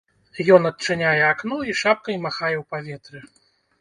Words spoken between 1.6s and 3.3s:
і шапкай махае ў паветры.